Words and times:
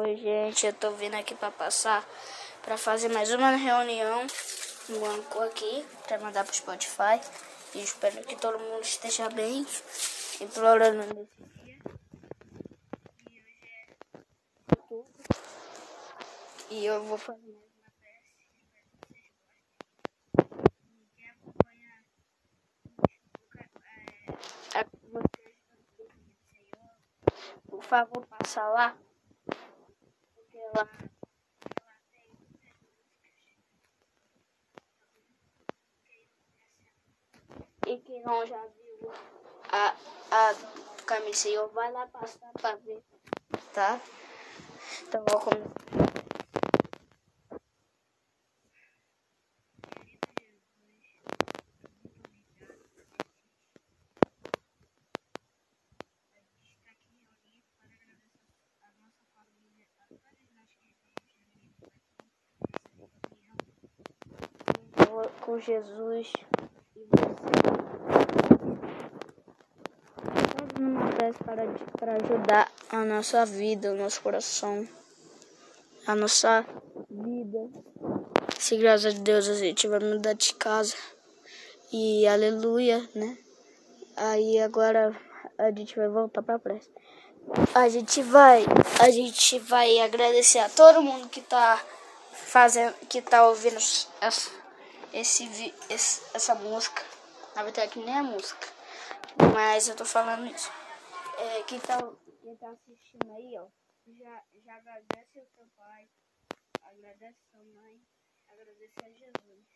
Oi, 0.00 0.14
gente, 0.14 0.64
eu 0.64 0.72
tô 0.72 0.92
vindo 0.92 1.16
aqui 1.16 1.34
pra 1.34 1.50
passar 1.50 2.06
pra 2.62 2.78
fazer 2.78 3.08
mais 3.08 3.32
uma 3.32 3.50
reunião 3.50 4.24
no 4.88 5.00
banco 5.00 5.40
aqui 5.40 5.84
pra 6.06 6.20
mandar 6.20 6.44
pro 6.44 6.54
Spotify. 6.54 7.20
E 7.74 7.82
espero 7.82 8.22
que 8.22 8.36
todo 8.36 8.60
mundo 8.60 8.80
esteja 8.80 9.28
bem, 9.28 9.66
implorando 10.40 10.98
nesse 10.98 11.42
dia. 11.52 11.78
E 13.28 13.42
hoje 13.42 13.66
é. 13.66 13.96
E 16.70 16.86
eu 16.86 17.02
vou 17.02 17.18
fazer. 17.18 17.58
E 21.16 21.24
é, 24.76 24.84
por 27.66 27.82
favor, 27.82 28.24
passa 28.26 28.62
lá. 28.62 28.96
E 37.86 37.96
quem 37.98 38.22
não 38.22 38.44
já 38.44 38.60
viu 38.66 39.10
a, 39.72 39.94
a 40.30 40.54
camisa, 41.06 41.66
vai 41.68 41.90
lá 41.90 42.06
passar 42.06 42.52
pra 42.52 42.74
ver, 42.76 43.02
tá? 43.72 43.98
Então 45.02 45.24
vou 45.26 45.40
começar. 45.40 46.07
Com 65.48 65.58
Jesus 65.58 66.30
e 66.94 67.06
você. 67.10 67.38
Faz 70.22 70.78
uma 70.78 71.10
peça 71.12 71.42
para, 71.42 71.62
para 71.98 72.16
ajudar 72.16 72.70
a 72.90 73.02
nossa 73.02 73.46
vida, 73.46 73.90
o 73.90 73.96
nosso 73.96 74.20
coração, 74.20 74.86
a 76.06 76.14
nossa 76.14 76.66
vida. 77.08 77.60
Se 78.58 78.76
graças 78.76 79.14
a 79.14 79.18
Deus 79.18 79.48
a 79.48 79.54
gente 79.54 79.88
vai 79.88 80.00
mudar 80.00 80.34
de 80.34 80.52
casa. 80.52 80.94
E 81.90 82.26
aleluia, 82.26 83.08
né? 83.14 83.38
Aí 84.18 84.60
agora 84.60 85.18
a 85.56 85.70
gente 85.70 85.96
vai 85.96 86.08
voltar 86.08 86.42
para 86.42 86.56
a 86.56 86.58
pressa. 86.58 86.90
A 87.74 87.88
gente 87.88 88.20
vai, 88.20 88.66
a 89.00 89.10
gente 89.10 89.58
vai 89.60 89.98
agradecer 90.00 90.58
a 90.58 90.68
todo 90.68 91.00
mundo 91.00 91.26
que 91.30 91.40
tá 91.40 91.82
fazendo, 92.34 92.92
que 93.08 93.22
tá 93.22 93.48
ouvindo 93.48 93.78
essa 94.20 94.67
esse, 95.12 95.44
esse, 95.90 96.22
essa 96.34 96.54
música. 96.54 97.02
Na 97.54 97.62
verdade, 97.62 97.98
nem 97.98 98.16
é 98.16 98.22
música. 98.22 98.66
Mas 99.54 99.88
eu 99.88 99.96
tô 99.96 100.04
falando 100.04 100.46
isso. 100.46 100.70
É, 101.38 101.62
quem, 101.64 101.80
tá, 101.80 101.98
quem 102.40 102.56
tá 102.56 102.70
assistindo 102.70 103.32
aí, 103.32 103.56
ó, 103.58 103.68
já, 104.06 104.44
já 104.64 104.74
agradece 104.76 105.38
ao 105.38 105.46
seu 105.46 105.66
pai, 105.76 106.08
agradece 106.82 107.38
a 107.46 107.50
sua 107.50 107.64
mãe, 107.64 108.02
agradece 108.48 108.94
a 109.04 109.10
Jesus. 109.10 109.66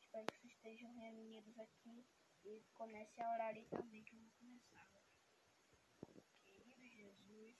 Espero 0.00 0.26
que 0.26 0.38
vocês 0.40 0.52
estejam 0.54 0.90
reunidos 0.94 1.58
aqui 1.58 2.06
e 2.44 2.62
comece 2.72 3.20
a 3.20 3.30
orar 3.32 3.48
aí 3.48 3.66
também, 3.66 4.02
que 4.04 4.14
eu 4.14 4.20
vou 4.20 4.30
começar. 4.38 4.88
Querido 6.44 6.88
Jesus, 6.88 7.56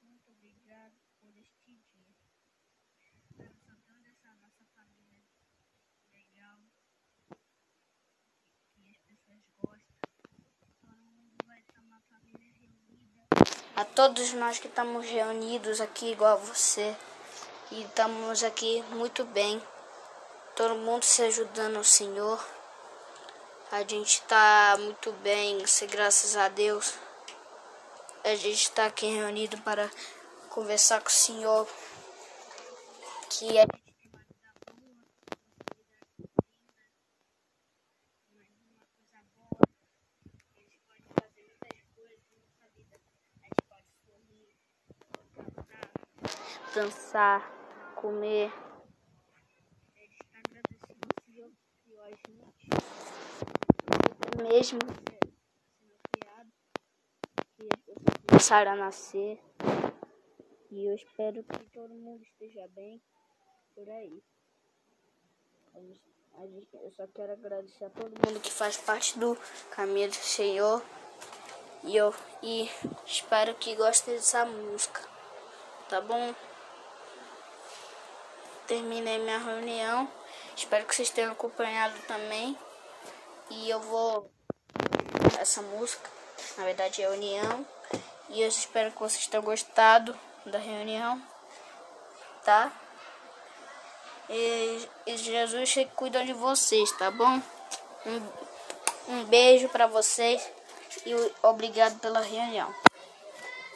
muito 0.00 0.32
obrigado 0.32 0.96
por 1.20 1.36
este 1.36 1.76
dia. 1.76 2.16
Abençoando 3.38 4.08
essa 4.08 4.34
nossa 4.34 4.64
família 4.74 5.24
legal, 6.12 6.60
que 8.74 8.88
as 8.88 8.98
pessoas 9.02 9.42
gostam. 9.56 9.96
Todo 10.80 10.98
mundo 10.98 11.36
vai 11.46 11.60
estar 11.60 11.80
uma 11.80 12.00
família 12.02 12.52
reunida. 12.52 13.26
A 13.76 13.81
todos 13.94 14.32
nós 14.32 14.58
que 14.58 14.68
estamos 14.68 15.06
reunidos 15.06 15.80
aqui, 15.80 16.12
igual 16.12 16.32
a 16.32 16.36
você, 16.36 16.96
e 17.70 17.82
estamos 17.82 18.42
aqui 18.42 18.82
muito 18.90 19.24
bem. 19.24 19.62
Todo 20.56 20.74
mundo 20.76 21.04
se 21.04 21.22
ajudando 21.22 21.76
ao 21.76 21.84
Senhor. 21.84 22.42
A 23.70 23.80
gente 23.80 24.14
está 24.14 24.76
muito 24.78 25.12
bem, 25.22 25.66
se 25.66 25.86
graças 25.86 26.36
a 26.36 26.48
Deus. 26.48 26.94
A 28.24 28.34
gente 28.34 28.62
está 28.62 28.86
aqui 28.86 29.06
reunido 29.06 29.58
para 29.58 29.90
conversar 30.50 31.00
com 31.00 31.08
o 31.08 31.12
Senhor. 31.12 31.66
Que 33.30 33.58
a 33.58 33.62
gente 33.62 34.08
dançar, 34.10 34.54
comer. 34.66 35.02
Ele 40.56 40.74
está 40.76 40.92
agradecido 41.18 42.38
ao 42.38 42.52
Senhor 42.54 42.82
que 43.82 43.92
criou 46.24 46.61
Mesmo 54.42 54.78
criado, 54.80 56.50
que 57.56 57.68
as 57.70 57.80
pessoas 57.82 58.16
começaram 58.26 58.72
a 58.72 58.76
nascer. 58.76 59.38
E 60.70 60.88
eu 60.88 60.94
espero 60.94 61.44
que 61.44 61.70
todo 61.74 61.92
mundo 61.92 62.22
esteja 62.22 62.66
bem 62.68 63.02
por 63.74 63.86
aí. 63.90 64.22
Eu 66.72 66.90
só 66.92 67.06
quero 67.08 67.32
agradecer 67.32 67.84
a 67.84 67.90
todo 67.90 68.26
mundo 68.26 68.40
que 68.40 68.50
faz 68.50 68.78
parte 68.78 69.18
do 69.18 69.36
caminho 69.70 70.08
do 70.08 70.14
Senhor. 70.14 70.82
E 71.84 71.96
eu 71.96 72.14
e 72.42 72.70
espero 73.04 73.54
que 73.56 73.76
gostem 73.76 74.14
dessa 74.14 74.46
música. 74.46 75.02
Tá 75.90 76.00
bom? 76.00 76.34
Terminei 78.66 79.18
minha 79.18 79.38
reunião. 79.38 80.08
Espero 80.56 80.84
que 80.84 80.94
vocês 80.94 81.10
tenham 81.10 81.32
acompanhado 81.32 81.94
também. 82.06 82.56
E 83.50 83.68
eu 83.68 83.80
vou 83.80 84.30
essa 85.38 85.60
música, 85.62 86.08
na 86.56 86.64
verdade 86.64 87.02
é 87.02 87.08
União. 87.08 87.66
E 88.28 88.40
eu 88.40 88.48
espero 88.48 88.90
que 88.92 88.98
vocês 88.98 89.26
tenham 89.26 89.44
gostado 89.44 90.18
da 90.46 90.58
reunião, 90.58 91.20
tá? 92.44 92.72
E, 94.28 94.88
e 95.06 95.16
Jesus 95.16 95.74
cuida 95.94 96.24
de 96.24 96.32
vocês, 96.32 96.90
tá 96.92 97.10
bom? 97.10 97.42
Um, 98.06 99.12
um 99.14 99.24
beijo 99.24 99.68
para 99.68 99.86
vocês 99.86 100.42
e 101.04 101.12
obrigado 101.42 101.98
pela 102.00 102.20
reunião. 102.20 102.74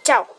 Tchau! 0.02 0.35